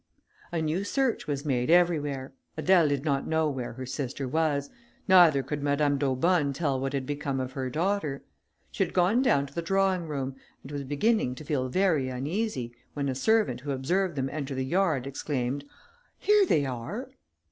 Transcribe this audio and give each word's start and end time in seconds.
A 0.51 0.63
new 0.63 0.83
search 0.83 1.27
was 1.27 1.45
made 1.45 1.69
everywhere; 1.69 2.33
Adèle 2.57 2.89
did 2.89 3.05
not 3.05 3.27
know 3.27 3.47
where 3.51 3.73
her 3.73 3.85
sister 3.85 4.27
was, 4.27 4.71
neither 5.07 5.43
could 5.43 5.61
Madame 5.61 5.99
d'Aubonne 5.99 6.53
tell 6.53 6.79
what 6.79 6.93
had 6.93 7.05
become 7.05 7.39
of 7.39 7.51
her 7.51 7.69
daughter. 7.69 8.23
She 8.71 8.83
had 8.83 8.95
gone 8.95 9.21
down 9.21 9.45
to 9.45 9.53
the 9.53 9.61
drawing 9.61 10.07
room, 10.07 10.35
and 10.63 10.71
was 10.71 10.85
beginning 10.85 11.35
to 11.35 11.45
feel 11.45 11.69
very 11.69 12.09
uneasy, 12.09 12.73
when 12.95 13.09
a 13.09 13.13
servant 13.13 13.59
who 13.61 13.69
observed 13.69 14.15
them 14.15 14.31
enter 14.31 14.55
the 14.55 14.65
yard, 14.65 15.05
exclaimed, 15.05 15.65
"Here 16.17 16.47
they 16.47 16.65
are!" 16.65 17.11